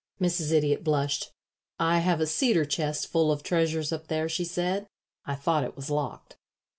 Mrs. 0.19 0.51
Idiot 0.51 0.83
blushed. 0.83 1.31
"I 1.79 1.99
have 1.99 2.19
a 2.21 2.25
cedar 2.25 2.65
chest 2.65 3.05
full 3.09 3.31
of 3.31 3.43
treasures 3.43 3.91
up 3.91 4.07
there," 4.07 4.27
she 4.27 4.43
said. 4.45 4.87
"I 5.25 5.35
thought 5.35 5.63
it 5.63 5.75
was 5.75 5.91
locked." 5.91 6.37